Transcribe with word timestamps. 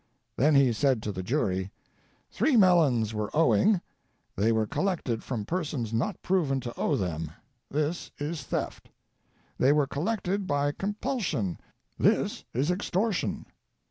Then 0.35 0.55
he 0.55 0.73
said 0.73 1.03
to 1.03 1.11
the 1.11 1.21
jury: 1.21 1.69
"Three 2.31 2.57
melons 2.57 3.13
were 3.13 3.29
owing; 3.35 3.81
they 4.35 4.51
were 4.51 4.65
collected 4.65 5.23
from 5.23 5.45
persons 5.45 5.93
not 5.93 6.19
proven 6.23 6.59
to 6.61 6.73
owe 6.75 6.95
them; 6.95 7.29
this 7.69 8.09
is 8.17 8.41
theft. 8.41 8.89
They 9.59 9.71
were 9.71 9.85
collected 9.85 10.47
by 10.47 10.71
com 10.71 10.95
pulsion; 10.95 11.59
this 11.99 12.43
is 12.51 12.71
extortion. 12.71 13.45